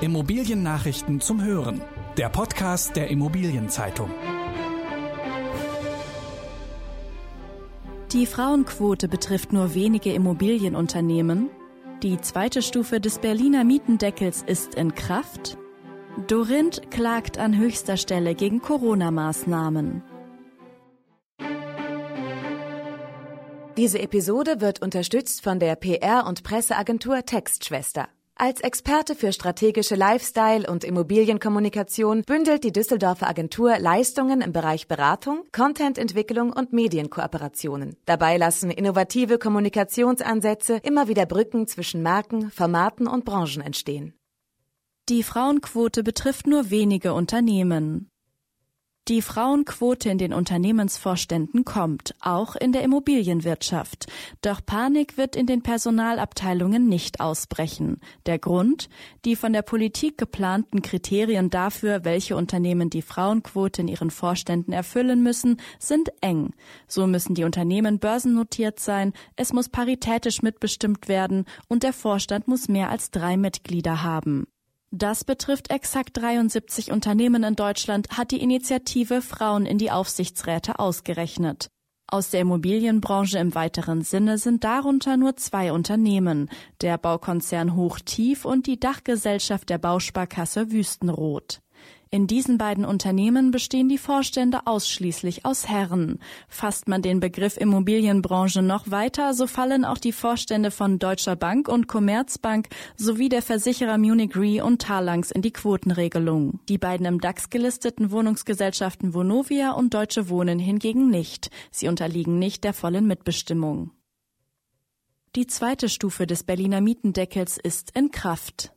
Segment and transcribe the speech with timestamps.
[0.00, 1.80] Immobiliennachrichten zum Hören.
[2.16, 4.10] Der Podcast der Immobilienzeitung.
[8.12, 11.48] Die Frauenquote betrifft nur wenige Immobilienunternehmen.
[12.02, 15.56] Die zweite Stufe des Berliner Mietendeckels ist in Kraft.
[16.26, 20.02] Dorinth klagt an höchster Stelle gegen Corona-Maßnahmen.
[23.76, 28.08] Diese Episode wird unterstützt von der PR- und Presseagentur Textschwester.
[28.36, 35.44] Als Experte für strategische Lifestyle- und Immobilienkommunikation bündelt die Düsseldorfer Agentur Leistungen im Bereich Beratung,
[35.52, 37.96] Contententwicklung und Medienkooperationen.
[38.06, 44.14] Dabei lassen innovative Kommunikationsansätze immer wieder Brücken zwischen Marken, Formaten und Branchen entstehen.
[45.08, 48.10] Die Frauenquote betrifft nur wenige Unternehmen.
[49.08, 54.06] Die Frauenquote in den Unternehmensvorständen kommt, auch in der Immobilienwirtschaft.
[54.40, 58.00] Doch Panik wird in den Personalabteilungen nicht ausbrechen.
[58.24, 58.88] Der Grund?
[59.26, 65.22] Die von der Politik geplanten Kriterien dafür, welche Unternehmen die Frauenquote in ihren Vorständen erfüllen
[65.22, 66.54] müssen, sind eng.
[66.88, 72.68] So müssen die Unternehmen börsennotiert sein, es muss paritätisch mitbestimmt werden und der Vorstand muss
[72.68, 74.46] mehr als drei Mitglieder haben.
[74.96, 81.66] Das betrifft exakt 73 Unternehmen in Deutschland, hat die Initiative Frauen in die Aufsichtsräte ausgerechnet.
[82.06, 86.48] Aus der Immobilienbranche im weiteren Sinne sind darunter nur zwei Unternehmen,
[86.80, 91.58] der Baukonzern Hochtief und die Dachgesellschaft der Bausparkasse Wüstenrot.
[92.10, 96.20] In diesen beiden Unternehmen bestehen die Vorstände ausschließlich aus Herren.
[96.48, 101.68] Fasst man den Begriff Immobilienbranche noch weiter, so fallen auch die Vorstände von Deutscher Bank
[101.68, 106.60] und Commerzbank sowie der Versicherer Munich Re und Talangs in die Quotenregelung.
[106.68, 111.50] Die beiden im DAX gelisteten Wohnungsgesellschaften Vonovia und Deutsche Wohnen hingegen nicht.
[111.70, 113.90] Sie unterliegen nicht der vollen Mitbestimmung.
[115.34, 118.72] Die zweite Stufe des Berliner Mietendeckels ist in Kraft.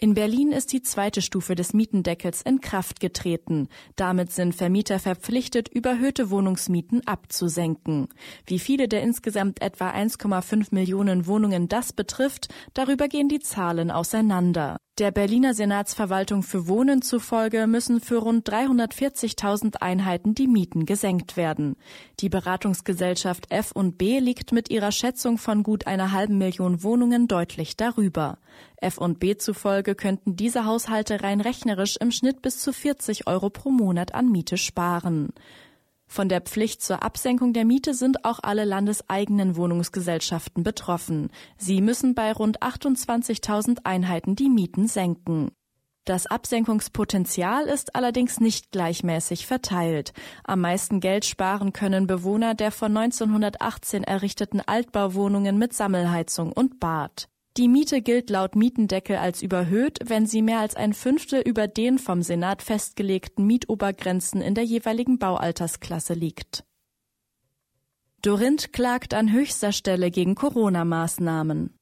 [0.00, 3.68] In Berlin ist die zweite Stufe des Mietendeckels in Kraft getreten.
[3.94, 8.08] Damit sind Vermieter verpflichtet, überhöhte Wohnungsmieten abzusenken.
[8.44, 14.78] Wie viele der insgesamt etwa 1,5 Millionen Wohnungen das betrifft, darüber gehen die Zahlen auseinander.
[14.98, 21.74] Der Berliner Senatsverwaltung für Wohnen zufolge müssen für rund 340.000 Einheiten die Mieten gesenkt werden.
[22.20, 28.38] Die Beratungsgesellschaft F&B liegt mit ihrer Schätzung von gut einer halben Million Wohnungen deutlich darüber.
[28.76, 34.14] F&B zufolge könnten diese Haushalte rein rechnerisch im Schnitt bis zu 40 Euro pro Monat
[34.14, 35.30] an Miete sparen.
[36.14, 41.28] Von der Pflicht zur Absenkung der Miete sind auch alle landeseigenen Wohnungsgesellschaften betroffen.
[41.58, 45.50] Sie müssen bei rund 28.000 Einheiten die Mieten senken.
[46.04, 50.12] Das Absenkungspotenzial ist allerdings nicht gleichmäßig verteilt.
[50.44, 57.28] Am meisten Geld sparen können Bewohner der von 1918 errichteten Altbauwohnungen mit Sammelheizung und Bad.
[57.56, 61.98] Die Miete gilt laut Mietendeckel als überhöht, wenn sie mehr als ein Fünftel über den
[61.98, 66.64] vom Senat festgelegten Mietobergrenzen in der jeweiligen Baualtersklasse liegt.
[68.22, 71.78] Dorinth klagt an höchster Stelle gegen Corona-Maßnahmen.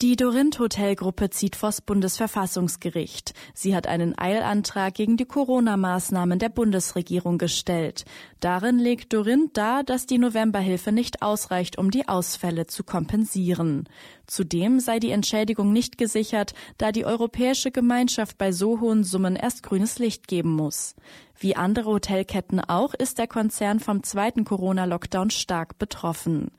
[0.00, 3.34] Die Dorinth Hotelgruppe zieht vors Bundesverfassungsgericht.
[3.52, 8.04] Sie hat einen Eilantrag gegen die Corona-Maßnahmen der Bundesregierung gestellt.
[8.38, 13.88] Darin legt Dorinth dar, dass die Novemberhilfe nicht ausreicht, um die Ausfälle zu kompensieren.
[14.28, 19.62] Zudem sei die Entschädigung nicht gesichert, da die Europäische Gemeinschaft bei so hohen Summen erst
[19.62, 20.94] grünes Licht geben muss.
[21.40, 26.50] Wie andere Hotelketten auch ist der Konzern vom zweiten Corona-Lockdown stark betroffen.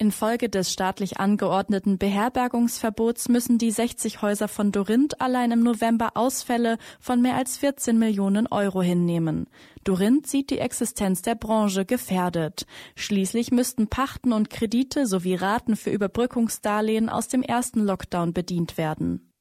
[0.00, 6.78] Infolge des staatlich angeordneten Beherbergungsverbots müssen die 60 Häuser von Dorinth allein im November Ausfälle
[7.00, 9.48] von mehr als 14 Millionen Euro hinnehmen.
[9.82, 12.64] Dorinth sieht die Existenz der Branche gefährdet.
[12.94, 19.32] Schließlich müssten Pachten und Kredite sowie Raten für Überbrückungsdarlehen aus dem ersten Lockdown bedient werden.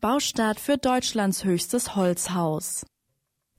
[0.00, 2.86] Baustart für Deutschlands höchstes Holzhaus.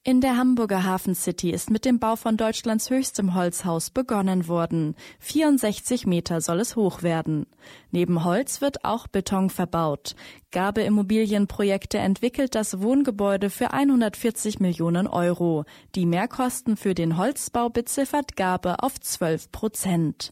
[0.08, 4.96] In der Hamburger Hafen City ist mit dem Bau von Deutschlands höchstem Holzhaus begonnen worden.
[5.20, 7.48] 64 Meter soll es hoch werden.
[7.92, 10.16] Neben Holz wird auch Beton verbaut.
[10.52, 15.66] Gabe Immobilienprojekte entwickelt das Wohngebäude für 140 Millionen Euro.
[15.96, 20.32] Die Mehrkosten für den Holzbau beziffert Gabe auf 12 Prozent.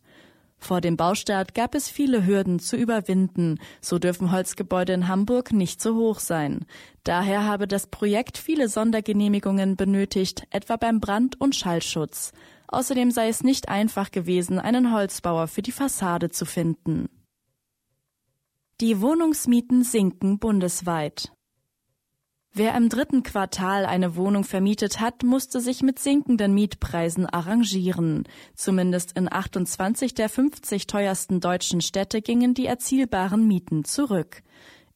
[0.64, 3.60] Vor dem Baustart gab es viele Hürden zu überwinden.
[3.82, 6.66] So dürfen Holzgebäude in Hamburg nicht so hoch sein.
[7.04, 12.32] Daher habe das Projekt viele Sondergenehmigungen benötigt, etwa beim Brand- und Schallschutz.
[12.70, 17.10] Außerdem sei es nicht einfach gewesen, einen Holzbauer für die Fassade zu finden.
[18.80, 21.34] Die Wohnungsmieten sinken bundesweit.
[22.56, 28.26] Wer im dritten Quartal eine Wohnung vermietet hat, musste sich mit sinkenden Mietpreisen arrangieren.
[28.54, 34.44] Zumindest in 28 der 50 teuersten deutschen Städte gingen die erzielbaren Mieten zurück.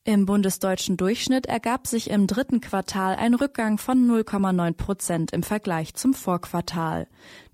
[0.04, 5.95] Im bundesdeutschen Durchschnitt ergab sich im dritten Quartal ein Rückgang von 0,9 Prozent im Vergleich
[5.95, 7.07] zum Vorquartal.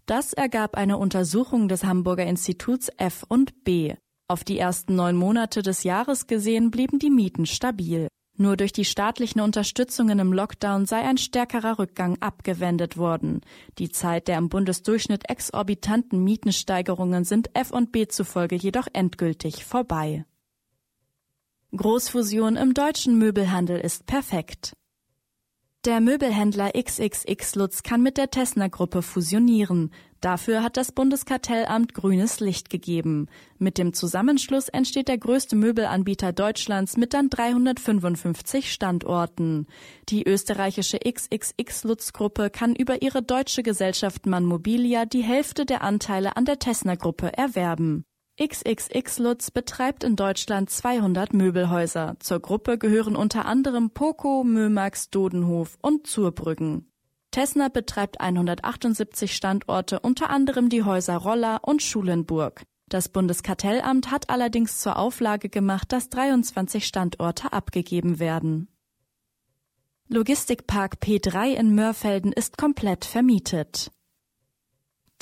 [0.06, 3.96] Das ergab eine Untersuchung des Hamburger Instituts F und B.
[4.28, 8.10] Auf die ersten neun Monate des Jahres gesehen blieben die Mieten stabil.
[8.36, 13.42] Nur durch die staatlichen Unterstützungen im Lockdown sei ein stärkerer Rückgang abgewendet worden.
[13.78, 20.26] Die Zeit der im Bundesdurchschnitt exorbitanten Mietensteigerungen sind F und B zufolge jedoch endgültig vorbei.
[21.76, 24.76] Großfusion im deutschen Möbelhandel ist perfekt.
[25.86, 29.92] Der Möbelhändler XXX Lutz kann mit der Tessner Gruppe fusionieren.
[30.24, 33.28] Dafür hat das Bundeskartellamt grünes Licht gegeben.
[33.58, 39.68] Mit dem Zusammenschluss entsteht der größte Möbelanbieter Deutschlands mit dann 355 Standorten.
[40.08, 45.82] Die österreichische XXX Lutz Gruppe kann über ihre deutsche Gesellschaft Mann Mobilia die Hälfte der
[45.82, 48.06] Anteile an der Tessner Gruppe erwerben.
[48.42, 52.16] XXX Lutz betreibt in Deutschland 200 Möbelhäuser.
[52.22, 56.93] Zur Gruppe gehören unter anderem Poco, Mömax, Dodenhof und Zurbrüggen.
[57.34, 62.64] Tessner betreibt 178 Standorte, unter anderem die Häuser Roller und Schulenburg.
[62.90, 68.68] Das Bundeskartellamt hat allerdings zur Auflage gemacht, dass 23 Standorte abgegeben werden.
[70.10, 73.92] Logistikpark P3 in Mörfelden ist komplett vermietet.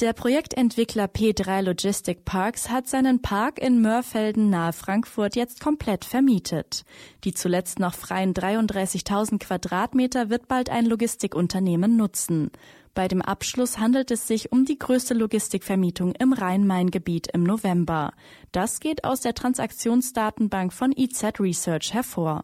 [0.01, 6.85] Der Projektentwickler P3 Logistic Parks hat seinen Park in Mörfelden nahe Frankfurt jetzt komplett vermietet.
[7.23, 12.49] Die zuletzt noch freien 33.000 Quadratmeter wird bald ein Logistikunternehmen nutzen.
[12.93, 18.13] Bei dem Abschluss handelt es sich um die größte Logistikvermietung im Rhein-Main-Gebiet im November.
[18.51, 22.43] Das geht aus der Transaktionsdatenbank von IZ Research hervor.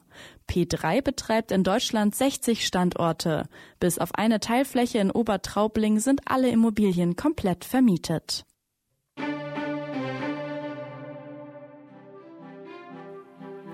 [0.50, 3.50] P3 betreibt in Deutschland 60 Standorte.
[3.82, 8.47] Bis auf eine Teilfläche in Obertraubling sind alle Immobilien komplett vermietet.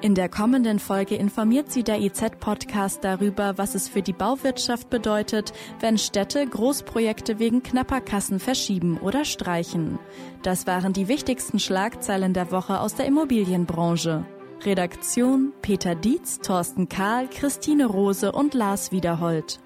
[0.03, 5.53] In der kommenden Folge informiert Sie der EZ-Podcast darüber, was es für die Bauwirtschaft bedeutet,
[5.79, 10.00] wenn Städte Großprojekte wegen knapper Kassen verschieben oder streichen.
[10.41, 14.25] Das waren die wichtigsten Schlagzeilen der Woche aus der Immobilienbranche.
[14.65, 19.61] Redaktion Peter Dietz, Thorsten Kahl, Christine Rose und Lars Wiederhold.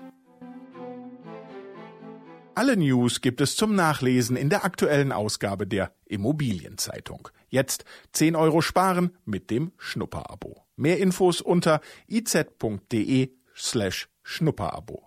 [2.53, 7.29] Alle News gibt es zum Nachlesen in der aktuellen Ausgabe der Immobilienzeitung.
[7.49, 10.65] Jetzt 10 Euro sparen mit dem Schnupperabo.
[10.75, 15.06] Mehr Infos unter iz.de slash Schnupperabo.